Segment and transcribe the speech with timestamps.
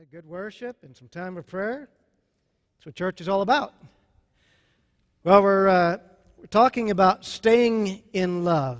[0.00, 1.86] Okay, good worship and some time of prayer.
[2.78, 3.74] That's what church is all about.
[5.24, 5.98] Well, we're, uh,
[6.38, 8.78] we're talking about staying in love.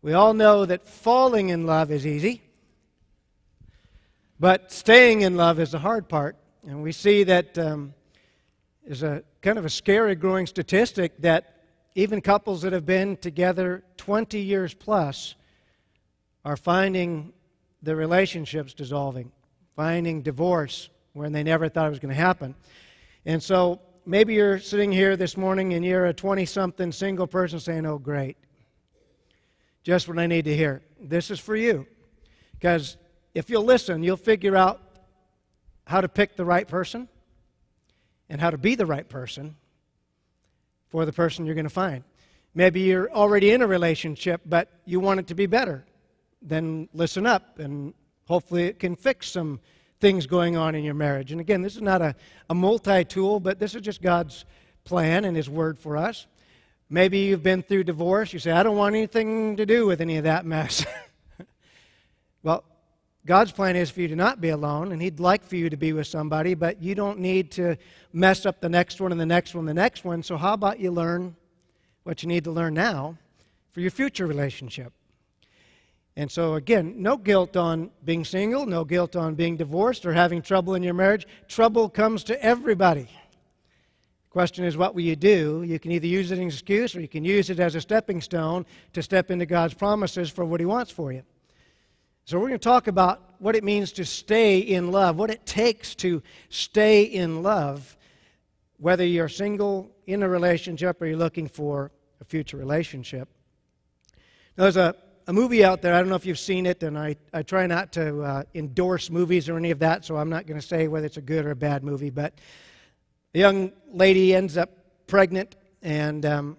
[0.00, 2.40] We all know that falling in love is easy,
[4.38, 6.36] but staying in love is the hard part.
[6.66, 7.92] And we see that um,
[8.86, 11.56] is a kind of a scary growing statistic that
[11.94, 15.34] even couples that have been together 20 years plus
[16.42, 17.34] are finding
[17.82, 19.32] the relationships dissolving,
[19.74, 22.54] finding divorce when they never thought it was going to happen.
[23.24, 27.60] And so maybe you're sitting here this morning and you're a 20 something single person
[27.60, 28.36] saying, Oh, great.
[29.82, 30.82] Just what I need to hear.
[31.00, 31.86] This is for you.
[32.52, 32.96] Because
[33.34, 34.80] if you'll listen, you'll figure out
[35.86, 37.08] how to pick the right person
[38.28, 39.56] and how to be the right person
[40.88, 42.04] for the person you're going to find.
[42.54, 45.84] Maybe you're already in a relationship, but you want it to be better
[46.42, 47.94] then listen up and
[48.26, 49.60] hopefully it can fix some
[50.00, 51.32] things going on in your marriage.
[51.32, 52.14] And again, this is not a,
[52.48, 54.44] a multi tool, but this is just God's
[54.84, 56.26] plan and His word for us.
[56.88, 58.32] Maybe you've been through divorce.
[58.32, 60.84] You say, I don't want anything to do with any of that mess.
[62.42, 62.64] well,
[63.26, 65.76] God's plan is for you to not be alone, and He'd like for you to
[65.76, 67.76] be with somebody, but you don't need to
[68.12, 70.22] mess up the next one and the next one and the next one.
[70.22, 71.36] So, how about you learn
[72.04, 73.18] what you need to learn now
[73.72, 74.92] for your future relationship?
[76.20, 80.42] And so, again, no guilt on being single, no guilt on being divorced or having
[80.42, 81.26] trouble in your marriage.
[81.48, 83.04] Trouble comes to everybody.
[83.04, 85.64] The question is, what will you do?
[85.66, 87.80] You can either use it as an excuse or you can use it as a
[87.80, 91.22] stepping stone to step into God's promises for what He wants for you.
[92.26, 95.46] So, we're going to talk about what it means to stay in love, what it
[95.46, 97.96] takes to stay in love,
[98.76, 103.26] whether you're single, in a relationship, or you're looking for a future relationship.
[104.58, 104.94] Now, there's a
[105.30, 105.94] a movie out there.
[105.94, 109.10] I don't know if you've seen it, and I, I try not to uh, endorse
[109.10, 111.46] movies or any of that, so I'm not going to say whether it's a good
[111.46, 112.10] or a bad movie.
[112.10, 112.34] But
[113.32, 114.70] a young lady ends up
[115.06, 116.56] pregnant, and um,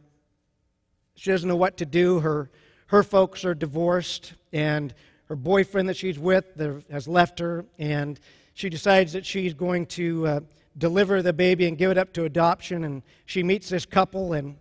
[1.15, 2.21] she doesn't know what to do.
[2.21, 2.49] Her,
[2.87, 4.93] her folks are divorced, and
[5.25, 6.45] her boyfriend that she's with
[6.89, 8.21] has left her, and
[8.53, 10.39] she decides that she's going to uh,
[10.77, 12.85] deliver the baby and give it up to adoption.
[12.85, 14.55] And she meets this couple, and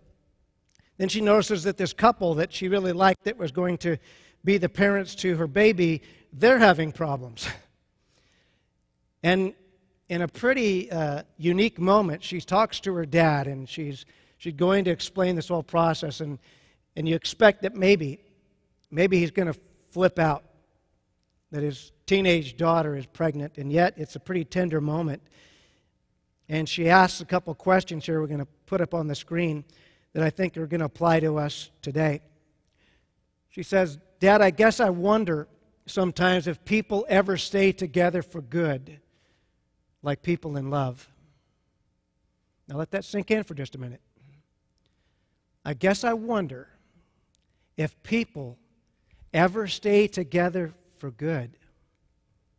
[1.01, 3.97] then she notices that this couple that she really liked that was going to
[4.45, 7.47] be the parents to her baby, they're having problems.
[9.23, 9.55] and
[10.09, 14.05] in a pretty uh, unique moment, she talks to her dad and she's,
[14.37, 16.21] she's going to explain this whole process.
[16.21, 16.37] And,
[16.95, 18.19] and you expect that maybe,
[18.91, 19.59] maybe he's going to
[19.89, 20.43] flip out,
[21.49, 23.57] that his teenage daughter is pregnant.
[23.57, 25.23] And yet, it's a pretty tender moment.
[26.47, 29.65] And she asks a couple questions here we're going to put up on the screen
[30.13, 32.21] that I think are going to apply to us today.
[33.49, 35.47] She says, Dad, I guess I wonder
[35.85, 38.99] sometimes if people ever stay together for good,
[40.03, 41.07] like people in love.
[42.67, 44.01] Now let that sink in for just a minute.
[45.63, 46.69] I guess I wonder
[47.77, 48.57] if people
[49.33, 51.57] ever stay together for good.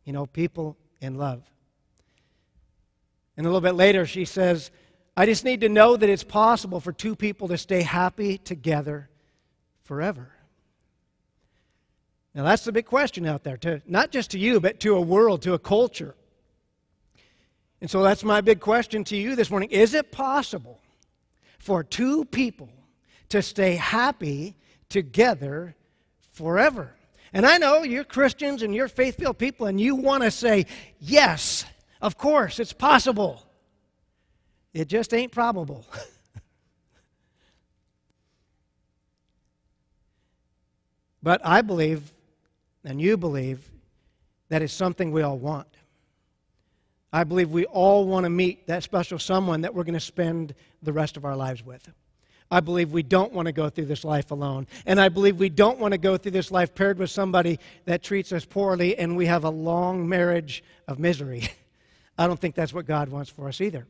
[0.05, 1.43] You know, people in love.
[3.35, 4.69] And a little bit later, she says,
[5.15, 9.09] I just need to know that it's possible for two people to stay happy together
[9.83, 10.31] forever.
[12.33, 15.01] Now, that's the big question out there, to, not just to you, but to a
[15.01, 16.15] world, to a culture.
[17.79, 19.69] And so that's my big question to you this morning.
[19.69, 20.79] Is it possible
[21.59, 22.69] for two people
[23.29, 24.55] to stay happy
[24.89, 25.75] together
[26.31, 26.95] forever?
[27.33, 30.65] And I know you're Christians and you're faith filled people, and you want to say,
[30.99, 31.65] yes,
[32.01, 33.45] of course, it's possible.
[34.73, 35.85] It just ain't probable.
[41.23, 42.11] but I believe,
[42.83, 43.69] and you believe,
[44.49, 45.67] that it's something we all want.
[47.11, 50.55] I believe we all want to meet that special someone that we're going to spend
[50.81, 51.87] the rest of our lives with.
[52.49, 54.67] I believe we don't want to go through this life alone.
[54.85, 58.03] And I believe we don't want to go through this life paired with somebody that
[58.03, 61.49] treats us poorly and we have a long marriage of misery.
[62.17, 63.87] I don't think that's what God wants for us either.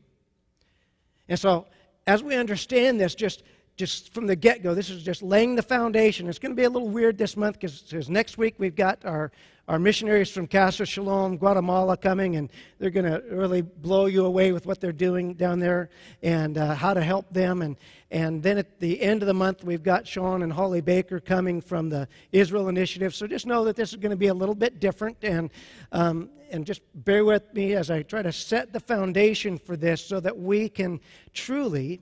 [1.28, 1.66] And so,
[2.06, 3.42] as we understand this, just
[3.76, 6.28] just from the get go, this is just laying the foundation.
[6.28, 9.32] It's going to be a little weird this month because next week we've got our,
[9.66, 14.52] our missionaries from Casa Shalom, Guatemala, coming, and they're going to really blow you away
[14.52, 15.90] with what they're doing down there
[16.22, 17.62] and uh, how to help them.
[17.62, 17.76] And,
[18.12, 21.60] and then at the end of the month, we've got Sean and Holly Baker coming
[21.60, 23.12] from the Israel Initiative.
[23.12, 25.50] So just know that this is going to be a little bit different, and,
[25.90, 30.04] um, and just bear with me as I try to set the foundation for this
[30.04, 31.00] so that we can
[31.32, 32.00] truly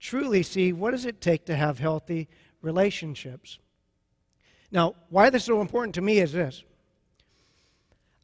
[0.00, 2.28] truly see what does it take to have healthy
[2.62, 3.58] relationships.
[4.70, 6.64] Now, why this is so important to me is this.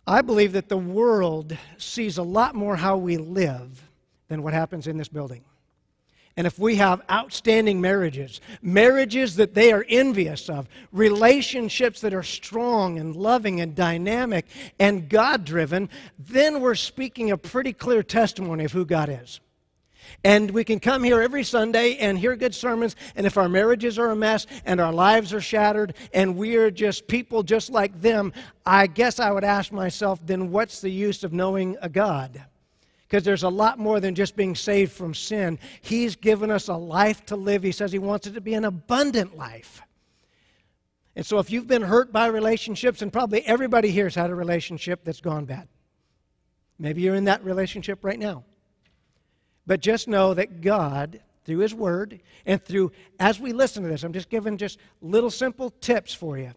[0.07, 3.89] I believe that the world sees a lot more how we live
[4.29, 5.45] than what happens in this building.
[6.37, 12.23] And if we have outstanding marriages, marriages that they are envious of, relationships that are
[12.23, 14.47] strong and loving and dynamic
[14.79, 19.41] and God driven, then we're speaking a pretty clear testimony of who God is.
[20.25, 23.99] And we can come here every Sunday and hear good sermons, and if our marriages
[23.99, 28.33] are a mess and our lives are shattered and we're just people just like them,
[28.65, 32.45] I guess I would ask myself, then what's the use of knowing a God?
[33.13, 35.59] because there's a lot more than just being saved from sin.
[35.83, 37.63] He's given us a life to live.
[37.63, 39.83] He says He wants it to be an abundant life.
[41.15, 44.35] And so, if you've been hurt by relationships, and probably everybody here has had a
[44.35, 45.69] relationship that's gone bad,
[46.79, 48.45] maybe you're in that relationship right now.
[49.67, 54.03] But just know that God, through His Word, and through, as we listen to this,
[54.03, 56.53] I'm just giving just little simple tips for you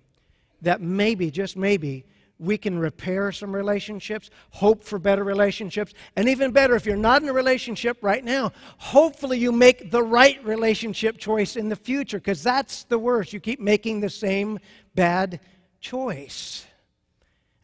[0.62, 2.06] that maybe, just maybe,
[2.38, 7.22] we can repair some relationships, hope for better relationships, and even better, if you're not
[7.22, 12.18] in a relationship right now, hopefully you make the right relationship choice in the future,
[12.18, 13.32] because that's the worst.
[13.32, 14.60] You keep making the same
[14.96, 15.40] bad
[15.80, 16.66] choice.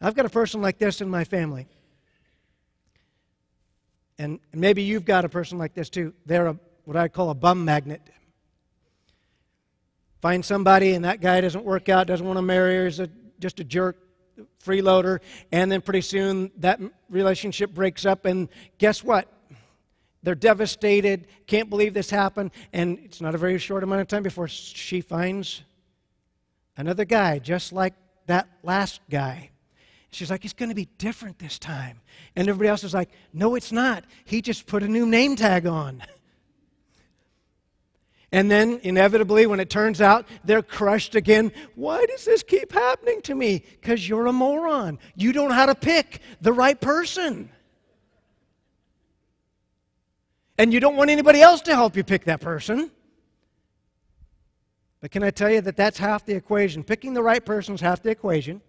[0.00, 1.66] I've got a person like this in my family.
[4.18, 6.12] And maybe you've got a person like this too.
[6.26, 8.02] They're a, what I call a bum magnet.
[10.20, 13.08] Find somebody and that guy doesn't work out, doesn't want to marry her, is a,
[13.40, 13.96] just a jerk,
[14.64, 15.20] freeloader,
[15.50, 16.80] and then pretty soon that
[17.10, 18.48] relationship breaks up, and
[18.78, 19.28] guess what?
[20.22, 24.22] They're devastated, can't believe this happened, and it's not a very short amount of time
[24.22, 25.62] before she finds
[26.76, 27.94] another guy just like
[28.26, 29.50] that last guy.
[30.12, 32.00] She's like, it's going to be different this time.
[32.36, 34.04] And everybody else is like, no, it's not.
[34.24, 36.02] He just put a new name tag on.
[38.34, 43.20] And then, inevitably, when it turns out they're crushed again, why does this keep happening
[43.24, 43.62] to me?
[43.72, 44.98] Because you're a moron.
[45.14, 47.50] You don't know how to pick the right person.
[50.56, 52.90] And you don't want anybody else to help you pick that person.
[55.02, 56.84] But can I tell you that that's half the equation?
[56.84, 58.62] Picking the right person is half the equation,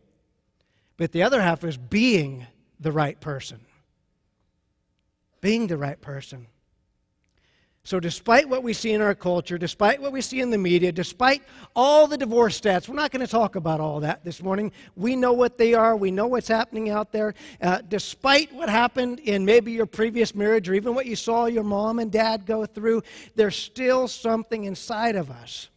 [0.98, 2.46] but the other half is being
[2.80, 3.60] the right person.
[5.42, 6.48] Being the right person.
[7.86, 10.94] So, despite what we see in our culture, despite what we see in the media,
[10.94, 11.44] despite
[11.76, 14.72] all the divorce stats, we're not going to talk about all that this morning.
[14.96, 17.34] We know what they are, we know what's happening out there.
[17.62, 21.66] Uh, despite what happened in maybe your previous marriage or even what you saw your
[21.66, 23.04] mom and dad go through,
[23.36, 25.68] there's still something inside of us.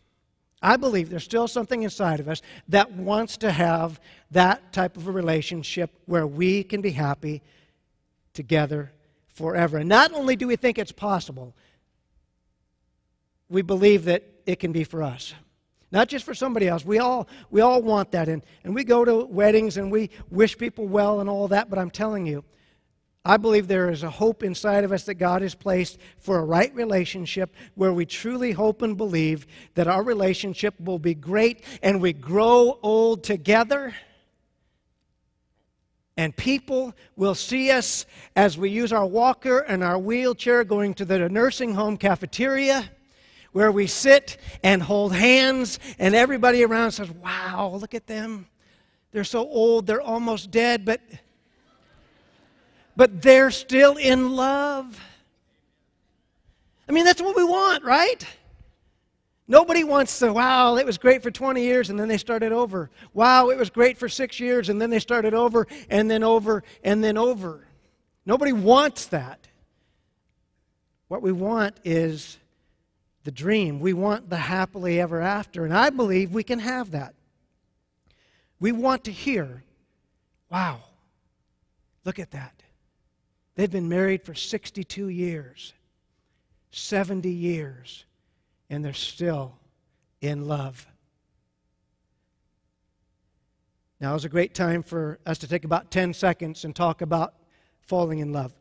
[0.63, 4.01] I believe there's still something inside of us that wants to have
[4.31, 7.43] that type of a relationship where we can be happy
[8.33, 8.93] together
[9.29, 9.79] forever.
[9.79, 11.55] And not only do we think it's possible,
[13.49, 15.35] we believe that it can be for us.
[15.93, 16.85] Not just for somebody else.
[16.85, 18.29] We all, we all want that.
[18.29, 21.79] And, and we go to weddings and we wish people well and all that, but
[21.79, 22.45] I'm telling you,
[23.27, 26.45] I believe there is a hope inside of us that God has placed for a
[26.45, 32.01] right relationship where we truly hope and believe that our relationship will be great and
[32.01, 33.93] we grow old together.
[36.17, 38.07] And people will see us
[38.37, 42.89] as we use our walker and our wheelchair going to the nursing home cafeteria
[43.51, 48.47] where we sit and hold hands, and everybody around says, Wow, look at them.
[49.13, 51.01] They're so old, they're almost dead, but,
[52.97, 54.99] but they're still in love.
[56.89, 58.27] I mean, that's what we want, right?
[59.49, 62.91] Nobody wants to, wow, it was great for 20 years and then they started over.
[63.15, 66.65] Wow, it was great for six years and then they started over and then over
[66.83, 67.65] and then over.
[68.25, 69.47] Nobody wants that.
[71.09, 72.39] What we want is
[73.23, 73.79] the dream.
[73.79, 75.65] We want the happily ever after.
[75.65, 77.15] And I believe we can have that.
[78.59, 79.63] We want to hear,
[80.51, 80.81] wow,
[82.05, 82.63] look at that.
[83.57, 85.73] They've been married for 62 years,
[86.71, 88.05] 70 years,
[88.69, 89.57] and they're still
[90.21, 90.87] in love.
[93.99, 97.35] Now is a great time for us to take about 10 seconds and talk about
[97.81, 98.53] falling in love.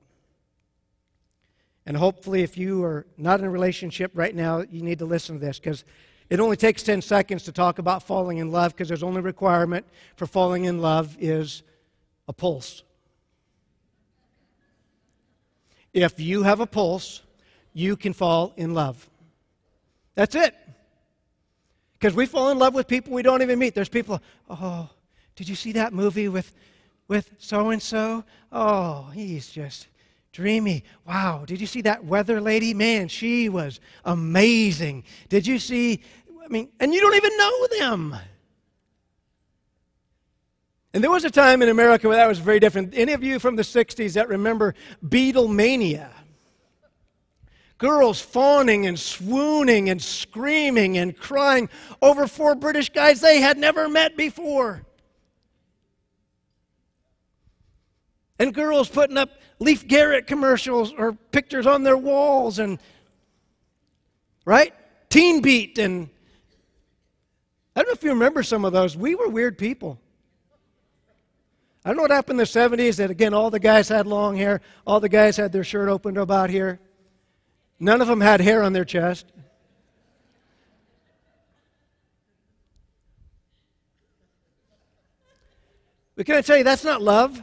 [1.85, 5.39] And hopefully, if you are not in a relationship right now, you need to listen
[5.39, 5.83] to this because
[6.29, 9.85] it only takes 10 seconds to talk about falling in love because there's only requirement
[10.15, 11.63] for falling in love is
[12.29, 12.84] a pulse.
[15.95, 17.21] If you have a pulse,
[17.73, 19.09] you can fall in love.
[20.13, 20.53] That's it.
[21.93, 23.73] Because we fall in love with people we don't even meet.
[23.73, 24.89] There's people, oh,
[25.37, 26.53] did you see that movie with
[27.07, 28.25] with so and so?
[28.51, 29.87] Oh, he's just
[30.33, 30.83] Dreamy.
[31.07, 31.45] Wow.
[31.47, 32.73] Did you see that weather lady?
[32.73, 35.05] Man, she was amazing.
[35.29, 36.01] Did you see?
[36.43, 38.15] I mean, and you don't even know them.
[40.95, 42.93] And there was a time in America where that was very different.
[42.95, 44.75] Any of you from the 60s that remember
[45.05, 46.07] Beatlemania?
[47.77, 51.67] Girls fawning and swooning and screaming and crying
[52.01, 54.85] over four British guys they had never met before.
[58.39, 62.79] And girls putting up Leif Garrett commercials or pictures on their walls and,
[64.45, 64.73] right?
[65.09, 66.09] Teen Beat and
[67.75, 68.95] I don't know if you remember some of those.
[68.95, 69.99] We were weird people.
[71.85, 74.35] I don't know what happened in the 70s that, again, all the guys had long
[74.35, 76.79] hair, all the guys had their shirt open to about here.
[77.79, 79.27] None of them had hair on their chest.
[86.15, 87.39] But can I tell you, that's not love.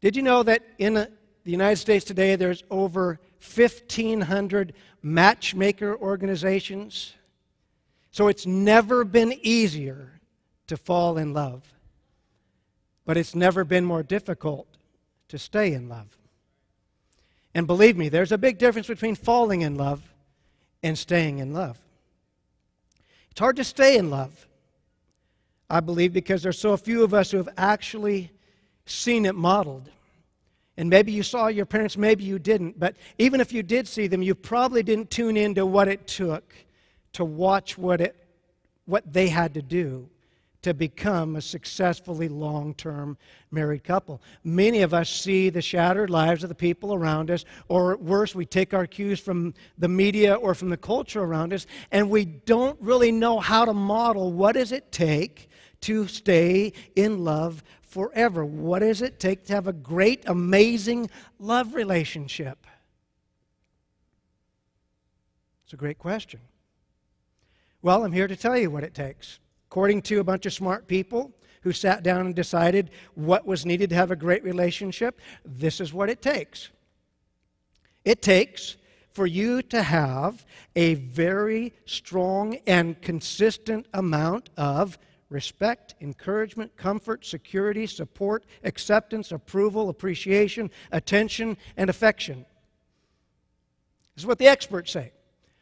[0.00, 1.10] Did you know that in the
[1.44, 4.72] United States today there's over 1,500
[5.02, 7.15] matchmaker organizations?
[8.16, 10.10] So it's never been easier
[10.68, 11.70] to fall in love,
[13.04, 14.66] but it's never been more difficult
[15.28, 16.16] to stay in love.
[17.54, 20.00] And believe me, there's a big difference between falling in love
[20.82, 21.78] and staying in love.
[23.32, 24.48] It's hard to stay in love,
[25.68, 28.30] I believe, because there's so few of us who have actually
[28.86, 29.90] seen it modeled.
[30.78, 34.06] And maybe you saw your parents, maybe you didn't, but even if you did see
[34.06, 36.54] them, you probably didn't tune into what it took
[37.16, 38.14] to watch what, it,
[38.84, 40.06] what they had to do
[40.60, 43.16] to become a successfully long term
[43.50, 44.20] married couple.
[44.44, 48.44] Many of us see the shattered lives of the people around us, or worse, we
[48.44, 52.78] take our cues from the media or from the culture around us, and we don't
[52.82, 55.48] really know how to model what does it take
[55.80, 58.44] to stay in love forever.
[58.44, 61.08] What does it take to have a great, amazing
[61.38, 62.66] love relationship?
[65.64, 66.40] It's a great question.
[67.86, 69.38] Well, I'm here to tell you what it takes.
[69.68, 71.30] According to a bunch of smart people
[71.62, 75.92] who sat down and decided what was needed to have a great relationship, this is
[75.92, 76.70] what it takes.
[78.04, 78.76] It takes
[79.10, 84.98] for you to have a very strong and consistent amount of
[85.30, 92.46] respect, encouragement, comfort, security, support, acceptance, approval, appreciation, attention, and affection.
[94.16, 95.12] This is what the experts say.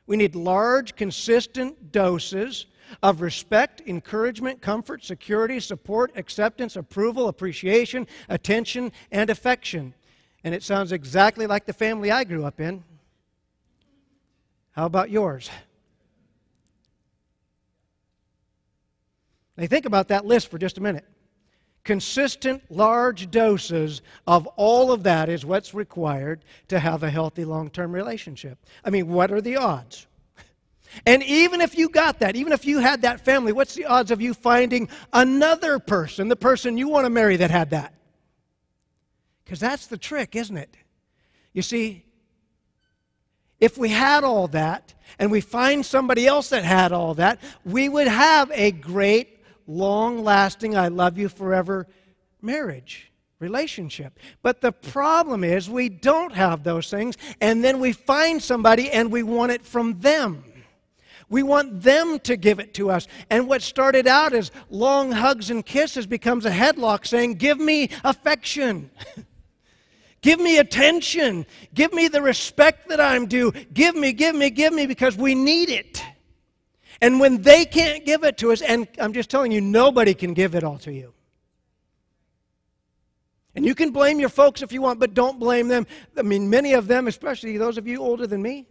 [0.06, 2.66] We need large, consistent doses
[3.02, 9.94] of respect, encouragement, comfort, security, support, acceptance, approval, appreciation, attention, and affection.
[10.44, 12.84] And it sounds exactly like the family I grew up in.
[14.72, 15.50] How about yours?
[19.56, 21.06] Now, think about that list for just a minute.
[21.84, 27.68] Consistent, large doses of all of that is what's required to have a healthy long
[27.68, 28.58] term relationship.
[28.84, 30.06] I mean, what are the odds?
[31.06, 34.10] And even if you got that, even if you had that family, what's the odds
[34.10, 37.92] of you finding another person, the person you want to marry, that had that?
[39.44, 40.76] Because that's the trick, isn't it?
[41.52, 42.04] You see,
[43.60, 47.88] if we had all that and we find somebody else that had all that, we
[47.88, 49.33] would have a great
[49.66, 51.86] long lasting, I love you forever
[52.40, 54.18] marriage relationship.
[54.42, 59.10] But the problem is we don't have those things, and then we find somebody and
[59.10, 60.44] we want it from them.
[61.28, 63.08] We want them to give it to us.
[63.30, 67.90] And what started out as long hugs and kisses becomes a headlock saying, Give me
[68.04, 68.90] affection.
[70.20, 71.46] give me attention.
[71.72, 73.52] Give me the respect that I'm due.
[73.72, 76.02] Give me, give me, give me, because we need it.
[77.04, 80.32] And when they can't give it to us, and I'm just telling you, nobody can
[80.32, 81.12] give it all to you.
[83.54, 85.86] And you can blame your folks if you want, but don't blame them.
[86.16, 88.66] I mean, many of them, especially those of you older than me,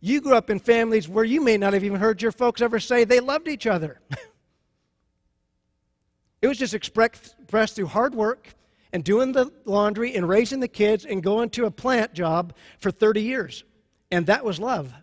[0.00, 2.78] you grew up in families where you may not have even heard your folks ever
[2.78, 4.00] say they loved each other.
[6.40, 8.54] it was just expressed through hard work
[8.92, 12.92] and doing the laundry and raising the kids and going to a plant job for
[12.92, 13.64] 30 years.
[14.12, 14.94] And that was love.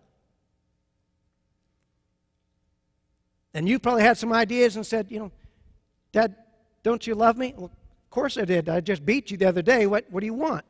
[3.55, 5.31] And you probably had some ideas and said, you know,
[6.12, 6.35] Dad,
[6.83, 7.53] don't you love me?
[7.55, 8.67] Well, of course I did.
[8.67, 9.88] I just beat you the other day.
[9.88, 10.65] What, what do you want?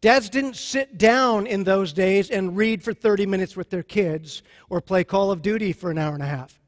[0.00, 4.42] Dads didn't sit down in those days and read for 30 minutes with their kids
[4.70, 6.58] or play Call of Duty for an hour and a half.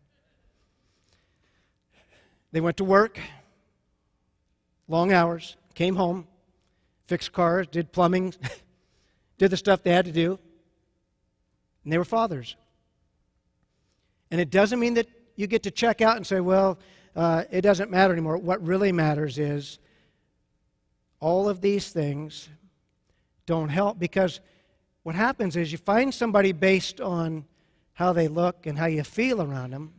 [2.52, 3.18] They went to work,
[4.88, 6.26] long hours, came home,
[7.06, 8.34] fixed cars, did plumbing,
[9.38, 10.38] did the stuff they had to do,
[11.82, 12.56] and they were fathers.
[14.30, 16.78] And it doesn't mean that you get to check out and say, well,
[17.14, 18.36] uh, it doesn't matter anymore.
[18.36, 19.78] What really matters is
[21.20, 22.48] all of these things
[23.46, 24.40] don't help because
[25.02, 27.44] what happens is you find somebody based on
[27.92, 29.92] how they look and how you feel around them.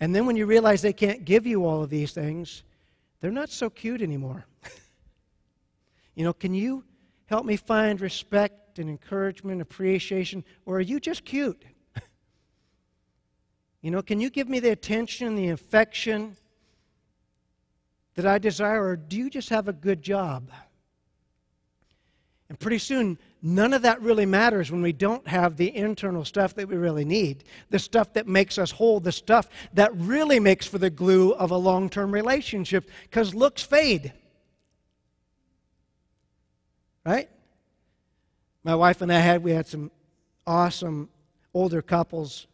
[0.00, 2.62] And then when you realize they can't give you all of these things,
[3.20, 4.44] they're not so cute anymore.
[6.14, 6.84] you know, can you
[7.26, 11.64] help me find respect and encouragement, appreciation, or are you just cute?
[13.82, 16.36] You know, can you give me the attention, the affection
[18.16, 20.50] that I desire, or do you just have a good job?
[22.48, 26.54] And pretty soon, none of that really matters when we don't have the internal stuff
[26.54, 27.44] that we really need.
[27.70, 31.50] The stuff that makes us whole, the stuff that really makes for the glue of
[31.50, 34.12] a long term relationship, because looks fade.
[37.04, 37.28] Right?
[38.64, 39.90] My wife and I had, we had some
[40.46, 41.10] awesome
[41.54, 42.46] older couples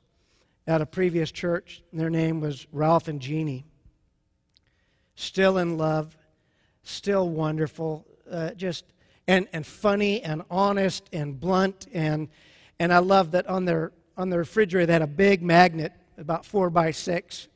[0.67, 1.83] at a previous church.
[1.93, 3.65] Their name was Ralph and Jeannie.
[5.15, 6.17] Still in love,
[6.83, 8.85] still wonderful, uh, just
[9.27, 11.87] and, and funny and honest and blunt.
[11.93, 12.29] And,
[12.79, 16.45] and I love that on their, on their refrigerator they had a big magnet, about
[16.45, 17.49] four by six,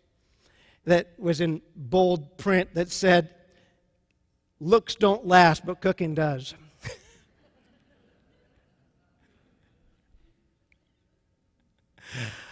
[0.85, 3.31] that was in bold print that said,
[4.61, 6.53] Looks don't last, but cooking does.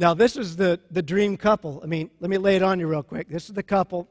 [0.00, 1.78] now, this is the, the dream couple.
[1.82, 3.28] I mean, let me lay it on you real quick.
[3.28, 4.08] This is the couple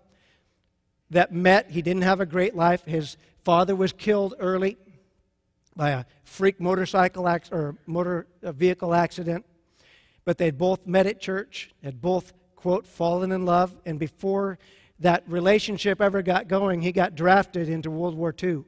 [1.10, 1.72] that met.
[1.72, 2.86] He didn't have a great life.
[2.86, 4.78] His father was killed early
[5.76, 9.48] by a freak motorcycle ac- or motor vehicle accident.
[10.26, 13.76] But they both met at church, had both, quote, fallen in love.
[13.84, 14.60] And before
[15.00, 18.64] that relationship ever got going, he got drafted into World War II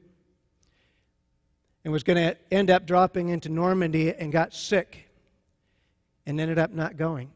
[1.84, 5.01] and was going to end up dropping into Normandy and got sick
[6.26, 7.30] and ended up not going.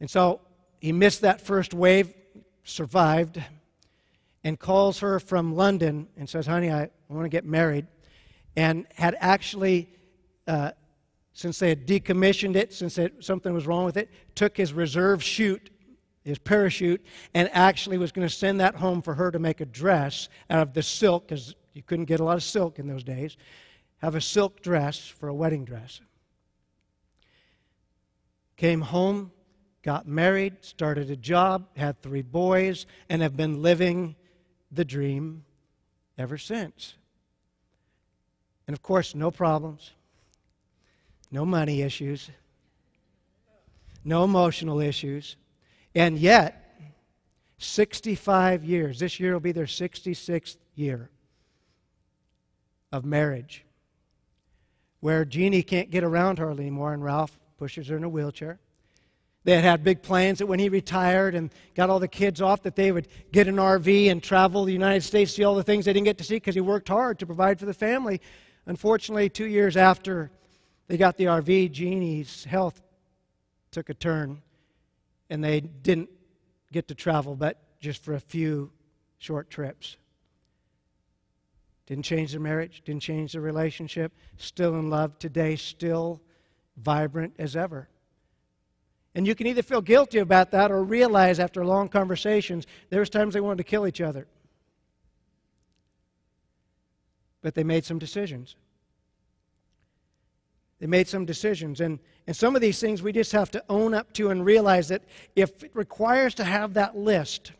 [0.00, 0.40] And so
[0.80, 2.12] he missed that first wave
[2.64, 3.42] survived
[4.42, 7.86] and calls her from London and says, Honey, I, want to get married.
[8.56, 9.88] And had actually,
[10.46, 10.72] uh,
[11.32, 15.22] since they had decommissioned it, since it, something was wrong with it, took his reserve
[15.22, 15.70] chute,
[16.24, 19.66] his parachute, and actually was going to send that home for her to make a
[19.66, 23.04] dress out of the silk, because you couldn't get a lot of silk in those
[23.04, 23.36] days,
[23.98, 26.00] have a silk dress for a wedding dress.
[28.56, 29.32] Came home,
[29.82, 34.16] got married, started a job, had three boys, and have been living
[34.70, 35.44] the dream
[36.16, 36.94] ever since.
[38.66, 39.92] And of course, no problems,
[41.30, 42.30] no money issues,
[44.04, 45.36] no emotional issues.
[45.94, 46.60] And yet,
[47.58, 51.10] 65 years, this year will be their 66th year
[52.92, 53.64] of marriage,
[55.00, 58.58] where Jeannie can't get around hardly anymore, and Ralph pushes her in a wheelchair.
[59.44, 62.62] They had had big plans that when he retired and got all the kids off,
[62.64, 65.86] that they would get an RV and travel the United States, see all the things
[65.86, 68.20] they didn't get to see because he worked hard to provide for the family.
[68.66, 70.30] Unfortunately, two years after
[70.88, 72.82] they got the RV, Jeannie's health
[73.70, 74.42] took a turn,
[75.30, 76.10] and they didn't
[76.70, 78.70] get to travel, but just for a few
[79.16, 79.96] short trips.
[81.86, 86.20] Didn't change their marriage, didn't change their relationship, still in love today, still
[86.76, 87.88] vibrant as ever.
[89.14, 93.10] And you can either feel guilty about that or realize after long conversations there was
[93.10, 94.26] times they wanted to kill each other.
[97.40, 98.56] But they made some decisions.
[100.80, 101.80] They made some decisions.
[101.80, 104.88] And, and some of these things we just have to own up to and realize
[104.88, 105.02] that
[105.36, 107.52] if it requires to have that list,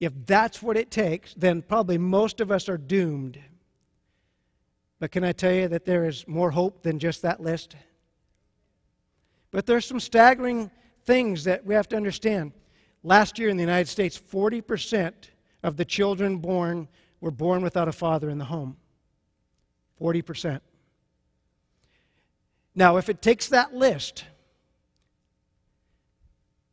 [0.00, 3.38] if that's what it takes, then probably most of us are doomed.
[5.00, 7.74] But can I tell you that there is more hope than just that list?
[9.50, 10.70] But there's some staggering
[11.04, 12.52] things that we have to understand.
[13.02, 15.12] Last year in the United States, 40%
[15.62, 16.86] of the children born
[17.20, 18.76] were born without a father in the home.
[20.00, 20.60] 40%.
[22.74, 24.24] Now, if it takes that list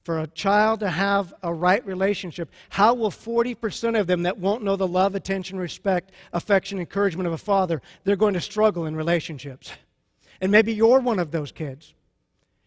[0.08, 4.64] for a child to have a right relationship, how will 40% of them that won't
[4.64, 8.96] know the love, attention, respect, affection, encouragement of a father, they're going to struggle in
[8.96, 9.70] relationships?
[10.40, 11.94] And maybe you're one of those kids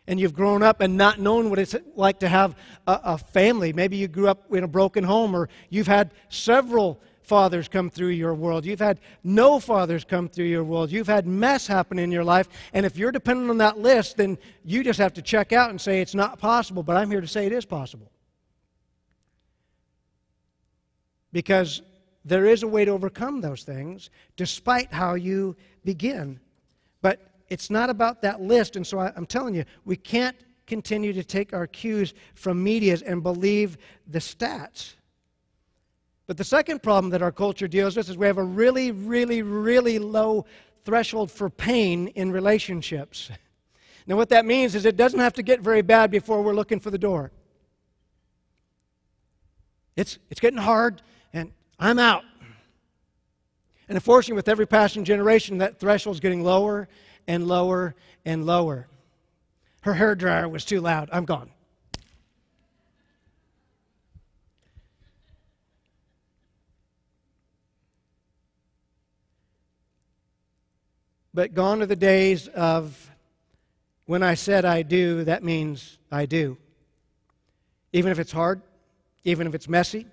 [0.07, 2.55] and you've grown up and not known what it's like to have
[2.87, 3.72] a, a, family.
[3.72, 7.00] Maybe you grew up in a broken home, or you've had several
[7.31, 8.64] fathers come through your world.
[8.64, 10.90] You've had no fathers come through your world.
[10.90, 12.49] You've had mess happen in your life.
[12.73, 15.81] And if you're dependent on that list, then you just have to check out and
[15.81, 16.83] say it's not possible.
[16.83, 18.11] But I'm here to say it is possible.
[21.33, 21.83] Because
[22.25, 26.40] there is a way to overcome those things despite how you begin.
[27.01, 28.75] But it's not about that list.
[28.75, 33.03] And so I, I'm telling you, we can't continue to take our cues from medias
[33.03, 34.95] and believe the stats.
[36.31, 39.43] But the second problem that our culture deals with is we have a really, really,
[39.43, 40.47] really low
[40.85, 43.33] threshold for pain in relationships.
[44.07, 46.81] Now, what that means is it doesn't have to get very bad before we're looking
[46.81, 47.31] for the door.
[49.95, 52.25] It's, it's getting hard, and I'm out.
[53.88, 56.88] And unfortunately, with every passing generation, that threshold is getting lower
[57.29, 58.88] and lower and lower.
[59.83, 61.09] Her hair dryer was too loud.
[61.12, 61.51] I'm gone.
[71.33, 73.11] But gone are the days of
[74.07, 76.59] when I said I do, that means I do.
[77.93, 78.61] Even if it's hard,
[79.25, 80.07] even if it's messy.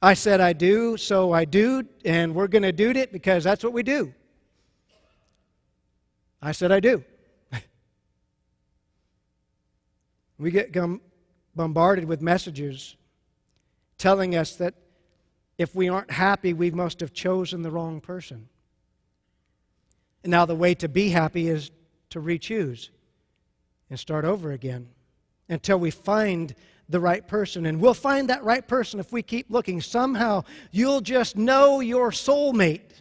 [0.00, 3.62] I said I do, so I do, and we're going to do it because that's
[3.62, 4.14] what we do.
[6.40, 7.04] I said I do.
[10.38, 10.74] we get
[11.54, 12.96] bombarded with messages
[13.98, 14.74] telling us that
[15.58, 18.48] if we aren't happy, we must have chosen the wrong person.
[20.22, 21.70] And now the way to be happy is
[22.10, 22.90] to re choose
[23.88, 24.88] and start over again
[25.48, 26.54] until we find
[26.88, 27.66] the right person.
[27.66, 29.80] And we'll find that right person if we keep looking.
[29.80, 33.00] Somehow you'll just know your soulmate,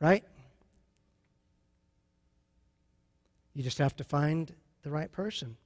[0.00, 0.24] right?
[3.54, 5.56] You just have to find the right person.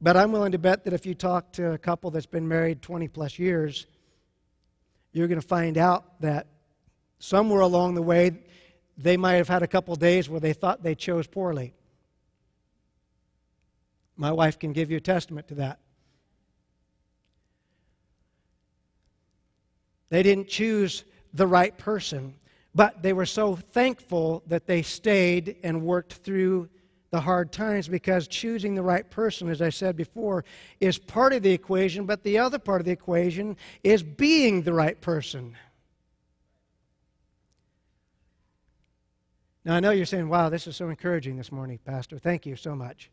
[0.00, 2.80] But I'm willing to bet that if you talk to a couple that's been married
[2.80, 3.86] 20 plus years,
[5.12, 6.46] you're going to find out that
[7.18, 8.30] somewhere along the way,
[9.02, 11.72] they might have had a couple days where they thought they chose poorly.
[14.16, 15.78] My wife can give you a testament to that.
[20.10, 22.34] They didn't choose the right person,
[22.74, 26.68] but they were so thankful that they stayed and worked through
[27.10, 30.44] the hard times because choosing the right person, as I said before,
[30.80, 34.72] is part of the equation, but the other part of the equation is being the
[34.72, 35.56] right person.
[39.64, 42.18] Now, I know you're saying, wow, this is so encouraging this morning, Pastor.
[42.18, 43.10] Thank you so much.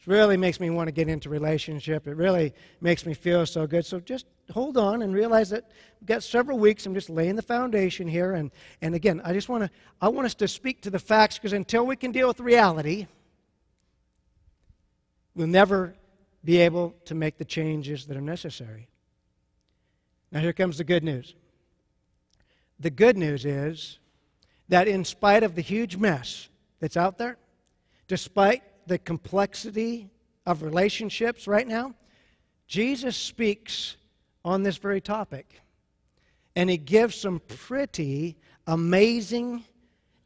[0.00, 2.06] It really makes me want to get into relationship.
[2.06, 3.84] It really makes me feel so good.
[3.84, 6.86] So just hold on and realize that we've got several weeks.
[6.86, 8.32] I'm just laying the foundation here.
[8.32, 8.50] And,
[8.80, 11.52] and again, I just want to, I want us to speak to the facts because
[11.52, 13.06] until we can deal with reality,
[15.34, 15.94] we'll never
[16.44, 18.88] be able to make the changes that are necessary.
[20.32, 21.34] Now, here comes the good news.
[22.80, 23.98] The good news is
[24.68, 26.48] that in spite of the huge mess
[26.80, 27.36] that's out there,
[28.06, 30.10] despite the complexity
[30.46, 31.94] of relationships right now,
[32.66, 33.96] Jesus speaks
[34.44, 35.60] on this very topic.
[36.56, 39.64] And he gives some pretty amazing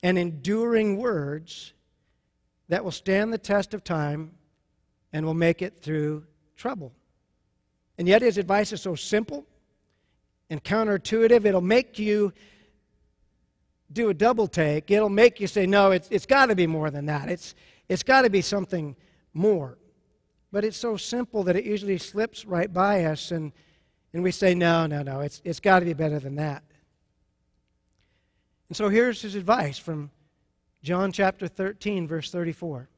[0.02, 1.72] and enduring words
[2.68, 4.32] that will stand the test of time
[5.12, 6.24] and will make it through
[6.56, 6.92] trouble.
[7.98, 9.46] And yet, his advice is so simple
[10.52, 12.30] and counterintuitive, it'll make you
[13.92, 16.90] do a double take, it'll make you say, no, it's, it's got to be more
[16.90, 17.28] than that.
[17.28, 17.54] It's,
[17.88, 18.96] it's got to be something
[19.34, 19.78] more.
[20.50, 23.52] But it's so simple that it usually slips right by us, and,
[24.12, 26.62] and we say, no, no, no, it's, it's got to be better than that.
[28.68, 30.10] And so here's his advice from
[30.82, 32.88] John chapter 13, verse 34.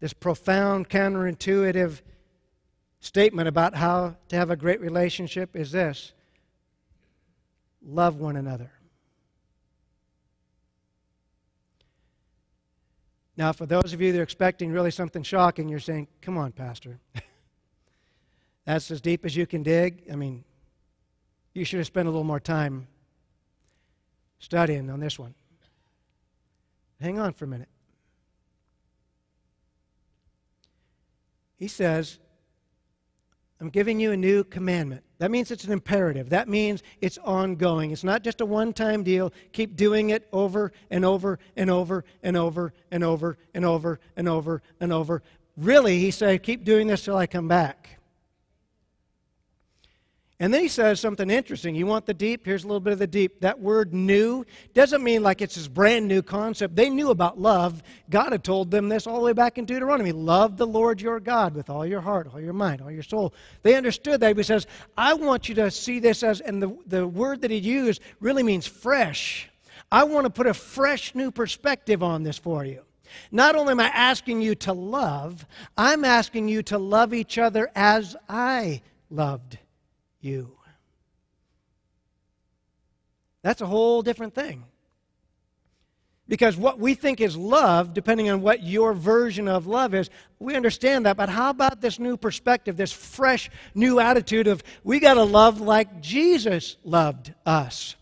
[0.00, 2.00] This profound, counterintuitive
[3.00, 6.12] statement about how to have a great relationship is this
[7.82, 8.70] love one another.
[13.40, 16.52] Now, for those of you that are expecting really something shocking, you're saying, come on,
[16.52, 16.98] Pastor.
[18.66, 20.02] That's as deep as you can dig.
[20.12, 20.44] I mean,
[21.54, 22.86] you should have spent a little more time
[24.40, 25.34] studying on this one.
[27.00, 27.70] Hang on for a minute.
[31.56, 32.18] He says,
[33.58, 35.02] I'm giving you a new commandment.
[35.20, 36.30] That means it's an imperative.
[36.30, 37.90] That means it's ongoing.
[37.90, 39.34] It's not just a one time deal.
[39.52, 44.28] Keep doing it over and over and over and over and over and over and
[44.28, 45.22] over and over.
[45.58, 47.99] Really, he said, keep doing this till I come back.
[50.40, 51.74] And then he says something interesting.
[51.74, 52.46] You want the deep?
[52.46, 53.40] Here's a little bit of the deep.
[53.40, 56.74] That word new doesn't mean like it's this brand new concept.
[56.74, 57.82] They knew about love.
[58.08, 60.12] God had told them this all the way back in Deuteronomy.
[60.12, 63.34] Love the Lord your God with all your heart, all your mind, all your soul.
[63.62, 64.34] They understood that.
[64.34, 67.58] He says, I want you to see this as, and the, the word that he
[67.58, 69.50] used really means fresh.
[69.92, 72.80] I want to put a fresh new perspective on this for you.
[73.30, 75.44] Not only am I asking you to love,
[75.76, 79.58] I'm asking you to love each other as I loved
[80.20, 80.56] you.
[83.42, 84.64] That's a whole different thing.
[86.28, 90.54] Because what we think is love, depending on what your version of love is, we
[90.54, 91.16] understand that.
[91.16, 95.60] But how about this new perspective, this fresh new attitude of we got to love
[95.60, 97.96] like Jesus loved us?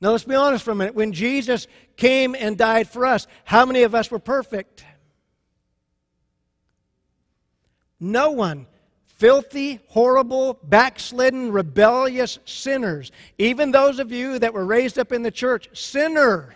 [0.00, 0.94] Now, let's be honest for a minute.
[0.94, 4.84] When Jesus came and died for us, how many of us were perfect?
[7.98, 8.68] No one.
[9.18, 13.10] Filthy, horrible, backslidden, rebellious sinners.
[13.36, 16.54] Even those of you that were raised up in the church, sinner.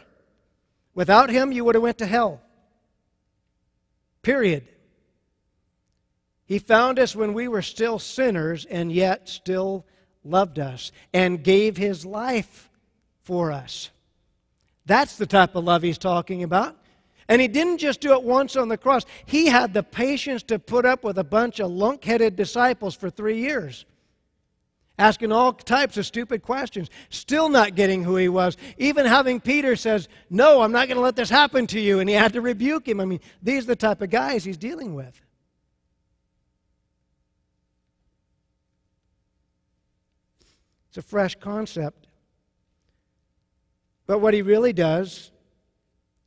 [0.94, 2.40] Without him, you would have went to hell.
[4.22, 4.68] Period.
[6.44, 9.84] He found us when we were still sinners and yet still
[10.22, 12.70] loved us and gave his life
[13.22, 13.90] for us.
[14.86, 16.76] That's the type of love he's talking about.
[17.28, 20.58] And he didn't just do it once on the cross, he had the patience to
[20.58, 23.84] put up with a bunch of lunk headed disciples for three years
[25.02, 28.56] asking all types of stupid questions, still not getting who he was.
[28.78, 32.00] Even having Peter says, No, I'm not going to let this happen to you.
[32.00, 33.00] And he had to rebuke him.
[33.00, 35.20] I mean, these are the type of guys he's dealing with.
[40.88, 42.06] It's a fresh concept.
[44.06, 45.31] But what he really does,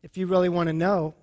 [0.05, 1.15] if you really want to know,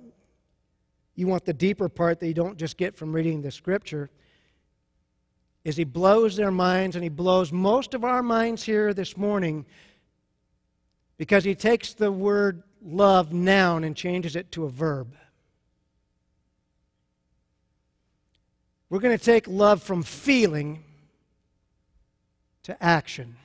[1.14, 4.10] you want the deeper part that you don't just get from reading the scripture
[5.64, 9.64] is he blows their minds and he blows most of our minds here this morning
[11.16, 15.14] because he takes the word love noun and changes it to a verb.
[18.90, 20.82] We're going to take love from feeling
[22.64, 23.36] to action.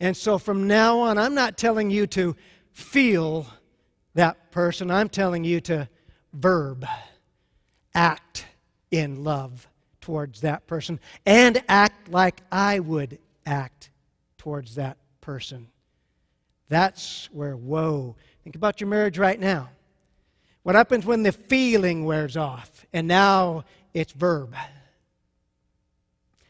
[0.00, 2.34] And so from now on, I'm not telling you to
[2.72, 3.46] feel
[4.16, 5.88] that person, I'm telling you to
[6.32, 6.86] verb,
[7.94, 8.46] act
[8.90, 9.68] in love
[10.00, 13.90] towards that person and act like I would act
[14.38, 15.68] towards that person.
[16.68, 18.16] That's where, whoa.
[18.42, 19.68] Think about your marriage right now.
[20.62, 24.54] What happens when the feeling wears off and now it's verb?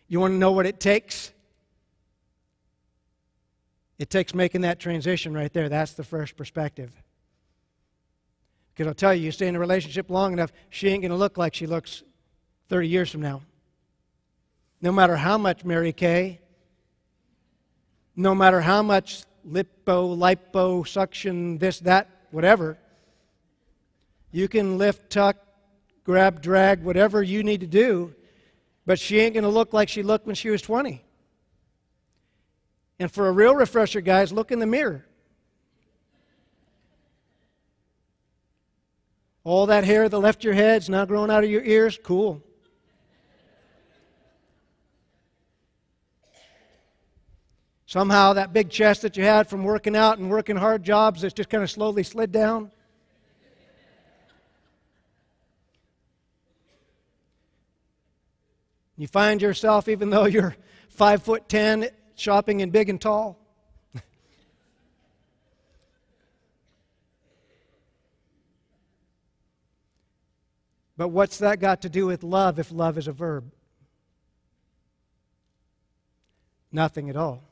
[0.09, 1.33] You want to know what it takes?
[3.98, 5.68] It takes making that transition right there.
[5.68, 6.92] That's the first perspective.
[8.76, 11.16] Because I'll tell you, you stay in a relationship long enough, she ain't going to
[11.16, 12.02] look like she looks
[12.68, 13.40] 30 years from now.
[14.82, 16.40] No matter how much Mary Kay,
[18.14, 22.76] no matter how much lipo, lipo, suction, this, that, whatever,
[24.30, 25.38] you can lift, tuck,
[26.04, 28.14] grab, drag, whatever you need to do,
[28.84, 31.02] but she ain't going to look like she looked when she was 20.
[32.98, 35.06] And for a real refresher, guys, look in the mirror.
[39.46, 42.42] All that hair that left your head's now growing out of your ears, cool.
[47.87, 51.32] Somehow that big chest that you had from working out and working hard jobs has
[51.32, 52.72] just kind of slowly slid down.
[58.96, 60.56] You find yourself, even though you're
[60.88, 63.38] five foot ten, shopping in big and tall.
[70.96, 73.50] But what's that got to do with love if love is a verb?
[76.72, 77.42] Nothing at all.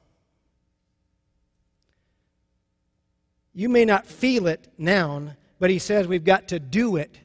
[3.54, 7.16] You may not feel it, noun, but he says we've got to do it.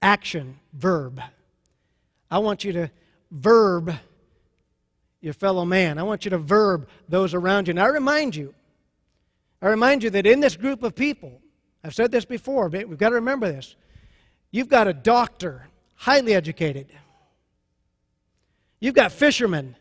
[0.00, 1.20] Action, verb.
[2.30, 2.90] I want you to
[3.30, 3.94] verb
[5.20, 5.98] your fellow man.
[5.98, 7.72] I want you to verb those around you.
[7.72, 8.54] And I remind you,
[9.60, 11.40] I remind you that in this group of people,
[11.82, 13.74] I've said this before, but we've got to remember this.
[14.54, 16.86] You've got a doctor, highly educated.
[18.78, 19.74] You've got fishermen,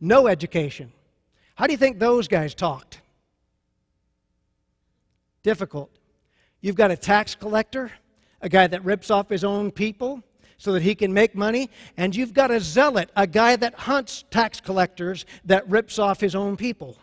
[0.00, 0.92] no education.
[1.54, 3.00] How do you think those guys talked?
[5.42, 5.90] difficult.
[6.60, 7.90] You've got a tax collector,
[8.42, 10.22] a guy that rips off his own people
[10.58, 14.24] so that he can make money, and you've got a zealot, a guy that hunts
[14.30, 16.98] tax collectors that rips off his own people.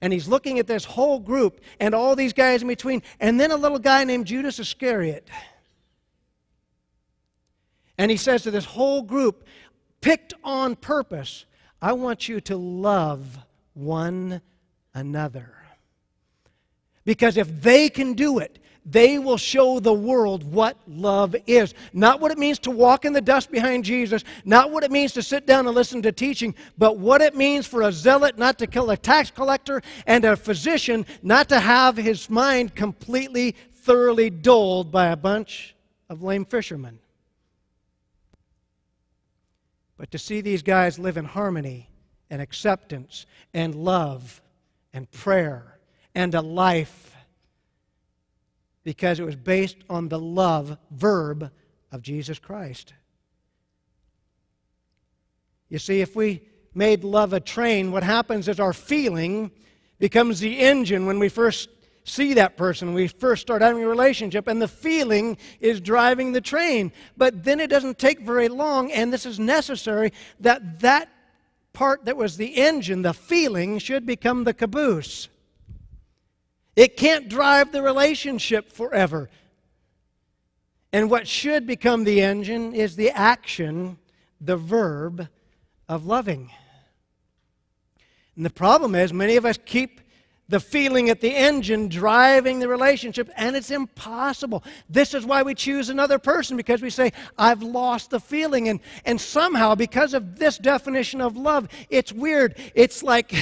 [0.00, 3.50] And he's looking at this whole group and all these guys in between, and then
[3.50, 5.28] a little guy named Judas Iscariot.
[7.98, 9.46] And he says to this whole group,
[10.00, 11.46] picked on purpose,
[11.80, 13.38] I want you to love
[13.74, 14.42] one
[14.94, 15.54] another.
[17.06, 21.72] Because if they can do it, they will show the world what love is.
[21.92, 25.12] Not what it means to walk in the dust behind Jesus, not what it means
[25.14, 28.58] to sit down and listen to teaching, but what it means for a zealot not
[28.58, 34.28] to kill a tax collector and a physician not to have his mind completely, thoroughly
[34.28, 35.74] dulled by a bunch
[36.08, 36.98] of lame fishermen.
[39.96, 41.88] But to see these guys live in harmony
[42.30, 44.42] and acceptance and love
[44.92, 45.75] and prayer
[46.16, 47.14] and a life
[48.82, 51.52] because it was based on the love verb
[51.92, 52.94] of Jesus Christ.
[55.68, 56.40] You see, if we
[56.74, 59.50] made love a train, what happens is our feeling
[59.98, 61.68] becomes the engine when we first
[62.04, 66.40] see that person, we first start having a relationship, and the feeling is driving the
[66.40, 66.92] train.
[67.16, 71.10] But then it doesn't take very long, and this is necessary, that that
[71.72, 75.28] part that was the engine, the feeling, should become the caboose.
[76.76, 79.30] It can't drive the relationship forever.
[80.92, 83.98] And what should become the engine is the action,
[84.40, 85.28] the verb
[85.88, 86.50] of loving.
[88.36, 90.02] And the problem is, many of us keep
[90.48, 94.62] the feeling at the engine driving the relationship, and it's impossible.
[94.88, 98.68] This is why we choose another person because we say, I've lost the feeling.
[98.68, 102.56] And, and somehow, because of this definition of love, it's weird.
[102.74, 103.34] It's like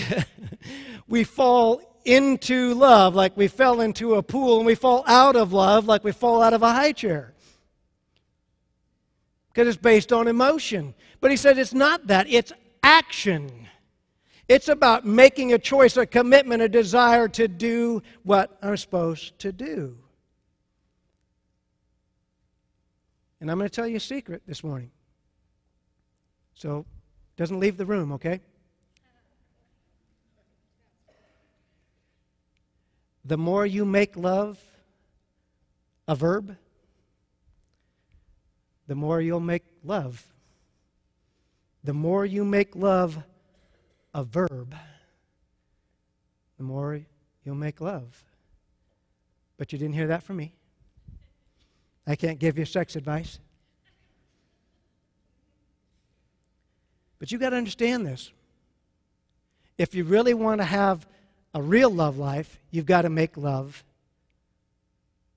[1.08, 5.52] we fall into love, like we fell into a pool, and we fall out of
[5.52, 7.34] love, like we fall out of a high chair.
[9.48, 10.94] Because it's based on emotion.
[11.20, 13.68] But he said it's not that, it's action.
[14.48, 19.52] It's about making a choice, a commitment, a desire to do what I'm supposed to
[19.52, 19.96] do.
[23.40, 24.90] And I'm going to tell you a secret this morning.
[26.54, 26.84] So,
[27.36, 28.40] doesn't leave the room, okay?
[33.24, 34.58] The more you make love
[36.06, 36.56] a verb,
[38.86, 40.26] the more you'll make love.
[41.82, 43.22] The more you make love
[44.12, 44.74] a verb,
[46.58, 47.00] the more
[47.44, 48.22] you'll make love.
[49.56, 50.54] But you didn't hear that from me.
[52.06, 53.38] I can't give you sex advice.
[57.18, 58.30] But you got to understand this.
[59.78, 61.06] If you really want to have
[61.54, 63.84] a real love life, you've got to make love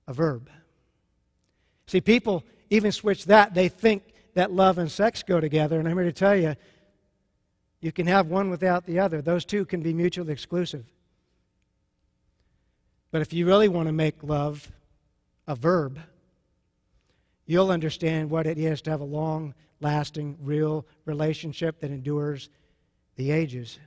[0.06, 0.50] a verb.
[1.86, 3.54] See, people even switch that.
[3.54, 4.02] They think
[4.34, 5.78] that love and sex go together.
[5.78, 6.56] And I'm here to tell you,
[7.80, 9.22] you can have one without the other.
[9.22, 10.84] Those two can be mutually exclusive.
[13.10, 14.70] But if you really want to make love
[15.46, 15.98] a verb,
[17.46, 22.50] you'll understand what it is to have a long lasting, real relationship that endures
[23.16, 23.78] the ages.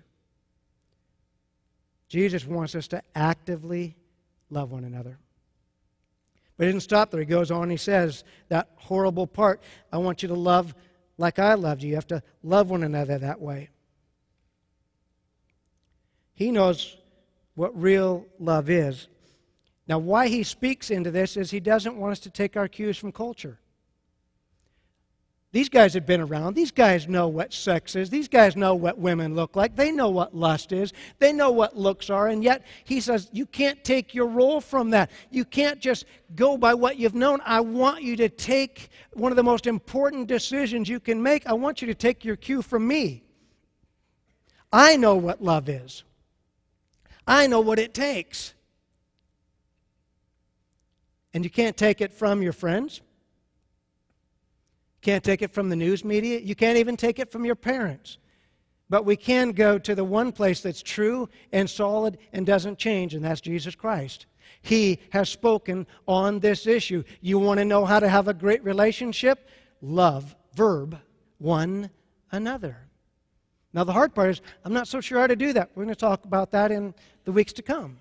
[2.12, 3.95] Jesus wants us to actively
[4.50, 5.17] love one another.
[6.58, 7.21] But he didn't stop there.
[7.21, 10.76] He goes on, he says that horrible part I want you to love
[11.17, 11.88] like I loved you.
[11.88, 13.69] You have to love one another that way.
[16.34, 16.97] He knows
[17.56, 19.08] what real love is.
[19.88, 22.97] Now, why he speaks into this is he doesn't want us to take our cues
[22.97, 23.58] from culture.
[25.54, 26.54] These guys have been around.
[26.54, 28.10] These guys know what sex is.
[28.10, 29.76] These guys know what women look like.
[29.76, 30.94] They know what lust is.
[31.20, 32.28] They know what looks are.
[32.28, 35.12] And yet, he says, you can't take your role from that.
[35.30, 37.42] You can't just go by what you've known.
[37.44, 41.46] I want you to take one of the most important decisions you can make.
[41.46, 43.24] I want you to take your cue from me.
[44.72, 46.06] I know what love is.
[47.28, 48.54] I know what it takes.
[51.34, 53.02] And you can't take it from your friends.
[55.02, 56.40] Can't take it from the news media.
[56.40, 58.18] You can't even take it from your parents.
[58.90, 63.16] But we can go to the one place that's true and solid and doesn't change,
[63.16, 64.26] and that's Jesus Christ.
[64.62, 67.04] He has spoken on this issue.
[67.22, 69.48] You want to know how to have a great relationship?
[69.82, 71.00] Love, verb,
[71.38, 71.90] one
[72.32, 72.78] another.
[73.74, 75.70] Now, the hard part is, I'm not so sure how to do that.
[75.74, 77.98] We're going to talk about that in the weeks to come.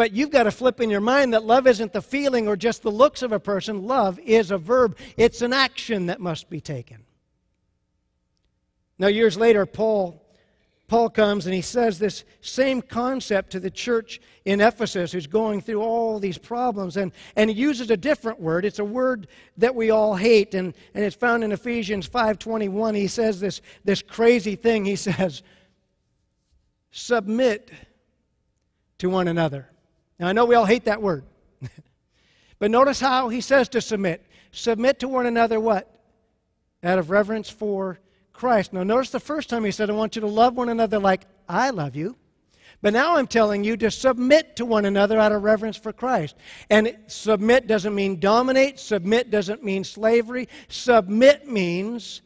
[0.00, 2.80] But you've got to flip in your mind that love isn't the feeling or just
[2.80, 3.86] the looks of a person.
[3.86, 7.04] Love is a verb, it's an action that must be taken.
[8.98, 10.24] Now, years later, Paul
[10.88, 15.60] Paul comes and he says this same concept to the church in Ephesus who's going
[15.60, 16.96] through all these problems.
[16.96, 18.64] And, and he uses a different word.
[18.64, 19.26] It's a word
[19.58, 22.96] that we all hate, and, and it's found in Ephesians 5.21.
[22.96, 24.86] He says this, this crazy thing.
[24.86, 25.42] He says,
[26.90, 27.70] submit
[28.96, 29.69] to one another.
[30.20, 31.24] Now, I know we all hate that word.
[32.58, 34.24] but notice how he says to submit.
[34.52, 35.90] Submit to one another what?
[36.84, 37.98] Out of reverence for
[38.34, 38.74] Christ.
[38.74, 41.22] Now, notice the first time he said, I want you to love one another like
[41.48, 42.16] I love you.
[42.82, 46.36] But now I'm telling you to submit to one another out of reverence for Christ.
[46.68, 50.48] And submit doesn't mean dominate, submit doesn't mean slavery.
[50.68, 52.20] Submit means,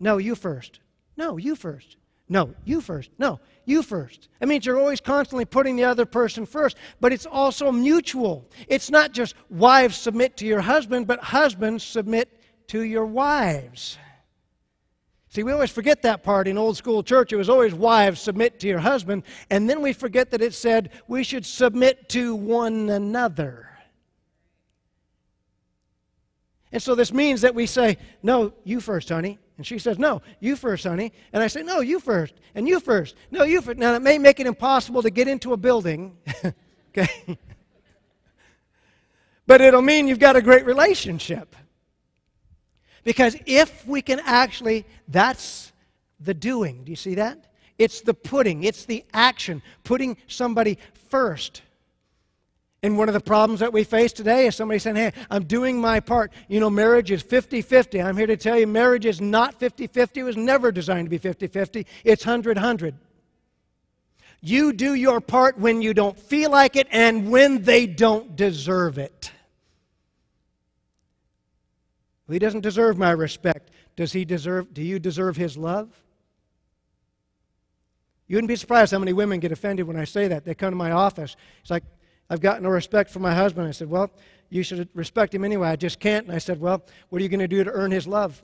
[0.00, 0.80] no, you first.
[1.16, 1.96] No, you first.
[2.28, 3.10] No, you first.
[3.18, 4.28] No, you first.
[4.40, 8.48] It means you're always constantly putting the other person first, but it's also mutual.
[8.66, 13.98] It's not just wives submit to your husband, but husbands submit to your wives.
[15.30, 17.32] See, we always forget that part in old school church.
[17.32, 19.24] It was always wives, submit to your husband.
[19.50, 23.68] And then we forget that it said we should submit to one another.
[26.72, 29.38] And so this means that we say, No, you first, honey.
[29.58, 31.12] And she says, No, you first, honey.
[31.32, 32.34] And I say, No, you first.
[32.54, 33.16] And you first.
[33.30, 33.78] No, you first.
[33.78, 36.16] Now, it may make it impossible to get into a building,
[36.96, 37.38] okay?
[39.46, 41.54] but it'll mean you've got a great relationship.
[43.02, 45.72] Because if we can actually, that's
[46.20, 46.84] the doing.
[46.84, 47.52] Do you see that?
[47.78, 50.78] It's the putting, it's the action, putting somebody
[51.08, 51.62] first.
[52.82, 55.80] And one of the problems that we face today is somebody saying, Hey, I'm doing
[55.80, 56.32] my part.
[56.46, 58.00] You know, marriage is 50 50.
[58.00, 60.20] I'm here to tell you, marriage is not 50 50.
[60.20, 61.86] It was never designed to be 50 50.
[62.04, 62.94] It's 100 100.
[64.40, 68.98] You do your part when you don't feel like it and when they don't deserve
[68.98, 69.32] it.
[72.30, 73.70] He doesn't deserve my respect.
[73.96, 75.88] Does he deserve, do you deserve his love?
[78.28, 80.44] You wouldn't be surprised how many women get offended when I say that.
[80.44, 81.34] They come to my office.
[81.62, 81.82] It's like,
[82.30, 83.66] I've got no respect for my husband.
[83.66, 84.10] I said, Well,
[84.50, 85.68] you should respect him anyway.
[85.68, 86.26] I just can't.
[86.26, 88.42] And I said, Well, what are you going to do to earn his love?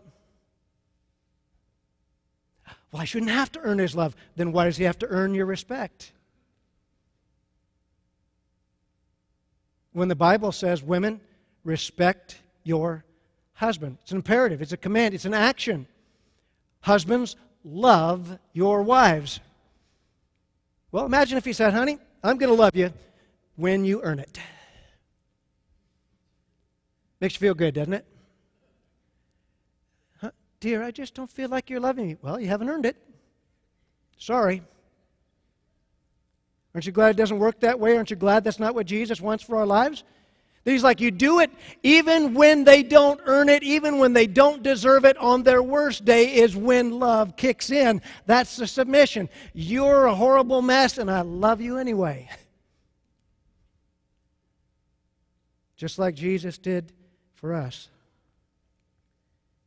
[2.91, 4.15] Well, I shouldn't have to earn his love.
[4.37, 6.13] Then why does he have to earn your respect?
[9.93, 11.21] When the Bible says, Women,
[11.63, 13.05] respect your
[13.55, 15.87] husband, it's an imperative, it's a command, it's an action.
[16.81, 19.41] Husbands, love your wives.
[20.91, 22.93] Well, imagine if he said, Honey, I'm going to love you
[23.57, 24.39] when you earn it.
[27.21, 28.07] Makes you feel good, doesn't it?
[30.21, 30.31] Huh?
[30.61, 32.17] Dear, I just don't feel like you're loving me.
[32.21, 32.97] Well, you haven't earned it.
[34.19, 34.63] Sorry.
[36.75, 37.97] Aren't you glad it doesn't work that way?
[37.97, 40.03] Aren't you glad that's not what Jesus wants for our lives?
[40.65, 41.51] He's like, you do it
[41.83, 45.17] even when they don't earn it, even when they don't deserve it.
[45.19, 48.01] On their worst day is when love kicks in.
[48.27, 49.29] That's the submission.
[49.53, 52.29] You're a horrible mess, and I love you anyway.
[55.77, 56.93] just like Jesus did
[57.33, 57.89] for us.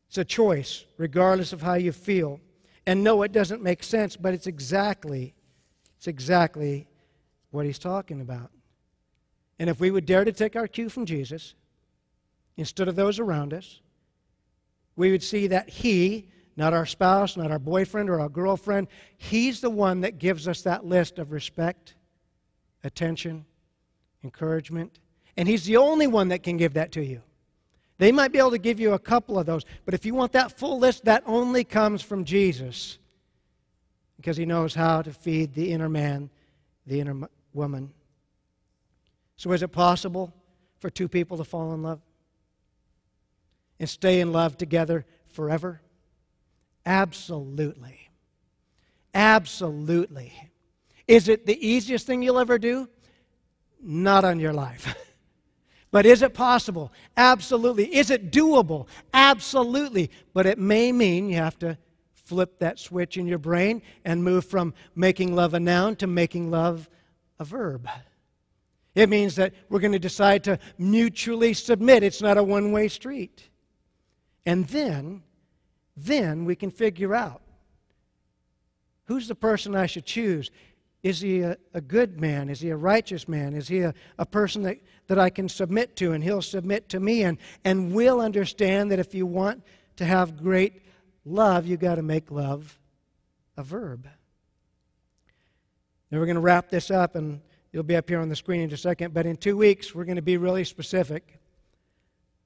[0.08, 2.40] It's a choice, regardless of how you feel.
[2.86, 5.34] And no, it doesn't make sense, but it's exactly,
[5.98, 6.88] it's exactly
[7.52, 8.52] what he's talking about.
[9.60, 11.56] And if we would dare to take our cue from Jesus,
[12.56, 13.82] instead of those around us,
[14.96, 18.88] we would see that he, not our spouse, not our boyfriend or our girlfriend,
[19.18, 21.96] he's the one that gives us that list of respect,
[22.84, 23.46] attention,
[24.24, 25.00] encouragement,
[25.38, 27.22] and He's the only one that can give that to you.
[28.00, 30.34] They might be able to give you a couple of those, but if you want
[30.34, 32.98] that full list, that only comes from Jesus
[34.18, 36.30] because He knows how to feed the inner man,
[36.86, 37.94] the inner woman.
[39.38, 40.34] So, is it possible
[40.80, 42.02] for two people to fall in love
[43.80, 45.82] and stay in love together forever?
[46.86, 48.10] Absolutely.
[49.14, 50.34] Absolutely.
[51.08, 52.88] Is it the easiest thing you'll ever do?
[53.82, 54.96] Not on your life.
[55.92, 56.92] But is it possible?
[57.16, 57.96] Absolutely.
[57.96, 58.88] Is it doable?
[59.14, 60.12] Absolutely.
[60.34, 61.78] But it may mean you have to
[62.14, 66.52] flip that switch in your brain and move from making love a noun to making
[66.52, 66.90] love
[67.40, 67.88] a verb.
[68.96, 72.04] It means that we're going to decide to mutually submit.
[72.04, 73.48] It's not a one way street.
[74.46, 75.24] And then,
[75.96, 77.42] then we can figure out
[79.06, 80.52] who's the person I should choose.
[81.04, 82.50] Is he a, a, good man?
[82.50, 83.54] Is he a righteous man?
[83.54, 84.78] Is he a, a person that,
[85.08, 87.24] that I can submit to and he'll submit to me?
[87.24, 89.64] And, and we'll understand that if you want
[89.98, 90.82] to have great
[91.24, 92.80] love, you've got to make love
[93.58, 94.08] a verb.
[96.12, 97.42] Now we're going to wrap this up, and
[97.72, 99.14] you'll be up here on the screen in a second.
[99.14, 101.40] But in two weeks, we're going to be really specific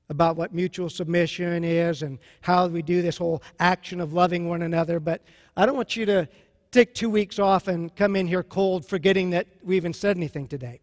[0.10, 4.62] about what mutual submission is and how we do this whole action of loving one
[4.62, 5.00] another.
[5.00, 5.24] But
[5.56, 6.28] I don't want you to
[6.72, 10.48] take two weeks off and come in here cold, forgetting that we even said anything
[10.48, 10.80] today.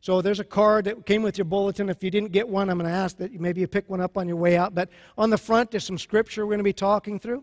[0.00, 1.88] So there's a card that came with your bulletin.
[1.88, 4.18] If you didn't get one, I'm going to ask that maybe you pick one up
[4.18, 4.74] on your way out.
[4.74, 7.42] But on the front, there's some scripture we're going to be talking through.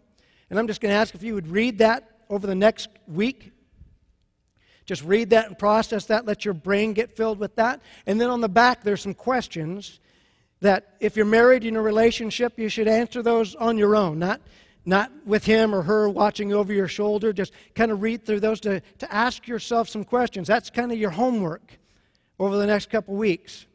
[0.51, 3.51] And I'm just going to ask if you would read that over the next week.
[4.85, 6.27] Just read that and process that.
[6.27, 7.81] Let your brain get filled with that.
[8.05, 9.99] And then on the back, there's some questions
[10.59, 14.39] that if you're married in a relationship, you should answer those on your own, not
[14.85, 17.33] not with him or her watching over your shoulder.
[17.33, 20.47] Just kind of read through those to, to ask yourself some questions.
[20.47, 21.77] That's kind of your homework
[22.39, 23.65] over the next couple weeks.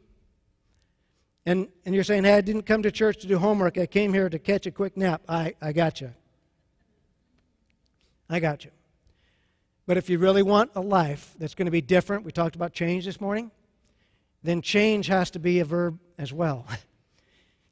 [1.45, 3.77] And, and you're saying, hey, I didn't come to church to do homework.
[3.77, 5.21] I came here to catch a quick nap.
[5.29, 6.13] I, I got you.
[8.29, 8.71] I got you.
[9.85, 12.73] But if you really want a life that's going to be different, we talked about
[12.73, 13.51] change this morning,
[14.43, 16.65] then change has to be a verb as well.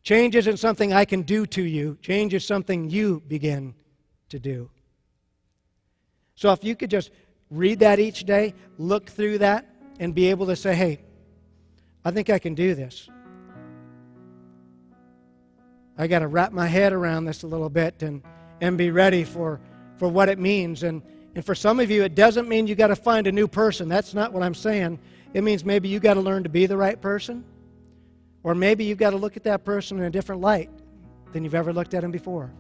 [0.06, 3.74] Change isn't something I can do to you, change is something you begin
[4.30, 4.70] to do.
[6.36, 7.10] So if you could just
[7.50, 9.68] read that each day, look through that,
[10.00, 11.00] and be able to say, hey,
[12.04, 13.10] I think I can do this.
[15.98, 18.22] I got to wrap my head around this a little bit and,
[18.62, 19.60] and be ready for,
[19.98, 20.84] for what it means.
[20.84, 21.02] And,
[21.34, 23.88] and for some of you, it doesn't mean you got to find a new person.
[23.90, 25.00] That's not what I'm saying.
[25.34, 27.44] It means maybe you got to learn to be the right person,
[28.46, 30.70] or maybe you've got to look at that person in a different light
[31.34, 32.54] than you've ever looked at him before.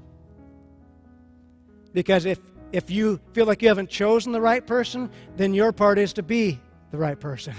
[1.93, 2.39] Because if,
[2.71, 6.23] if you feel like you haven't chosen the right person, then your part is to
[6.23, 6.59] be
[6.89, 7.53] the right person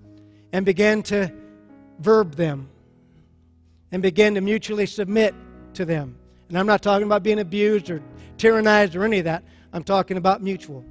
[0.52, 1.32] and begin to
[2.00, 2.68] verb them
[3.92, 5.32] and begin to mutually submit
[5.74, 6.18] to them.
[6.48, 8.02] And I'm not talking about being abused or
[8.38, 9.44] tyrannized or any of that.
[9.72, 10.84] I'm talking about mutual.